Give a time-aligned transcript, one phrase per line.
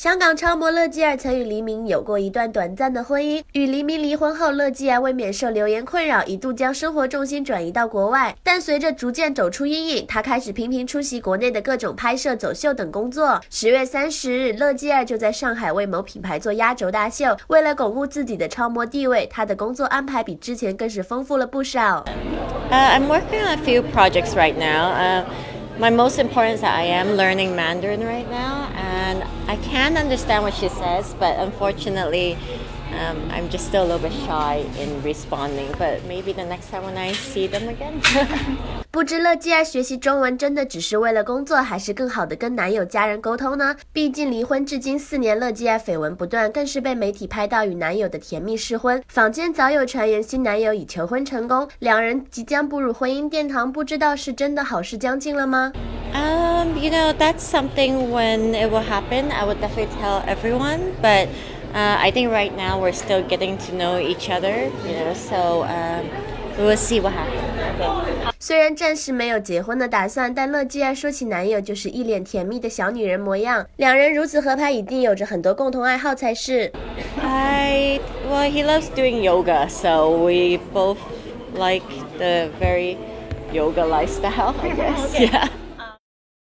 [0.00, 3.42] 香港超模乐基儿曾与黎明有过一段短暂的婚姻。
[3.52, 8.34] 与黎明离婚后，乐基儿为免受流言困扰，一度将生活重心转移到国外。
[8.42, 13.38] 但随着逐渐走出阴影，她开始频频出席国内的各种拍摄、走秀等工作。
[13.50, 17.36] 十月三十日，乐基儿就在上海为某品牌做压轴大秀。
[17.48, 22.02] 为了巩固自己的超模地位，她的工作安排比之前更是丰富了不少。
[22.70, 25.26] Uh, I'm working on a few projects right now.
[25.80, 30.44] My most important is that I am learning Mandarin right now, and I can understand
[30.44, 32.36] what she says, but unfortunately,
[32.92, 35.72] um, I'm just still a little bit shy in responding.
[35.78, 38.00] But maybe the next time when I see them again.
[38.90, 43.76] 不知乐基儿学习中文真的只是为了工作，还是更好的跟男友家人沟通呢？
[43.92, 49.00] 毕竟离婚至今四年，乐基儿绯闻不断，更是被媒体拍到与男友的甜蜜试婚。
[49.06, 55.72] 坊间早有传言新男友已求婚成功，两人即将步入婚姻殿堂，不知道是真的好事将近了吗
[56.12, 60.80] ？Um, you know, that's something when it will happen, I would definitely tell everyone.
[61.00, 61.28] But
[61.73, 65.63] uh, I think right now we're still getting to know each other, you know, so
[65.63, 66.05] um,
[66.57, 67.41] we will see what happens.
[67.79, 68.13] Okay.
[68.39, 73.65] 虽然暂时没有结婚的打算，但乐基儿说起男友就是一脸甜蜜的小女人模样。
[73.77, 76.71] 两人如此合拍，一定有着很多共同爱好才是。
[77.21, 80.97] I well, he loves doing yoga, so we both
[81.53, 81.83] like
[82.17, 82.97] the very
[83.51, 85.19] yoga lifestyle, I guess.
[85.19, 85.49] Yeah.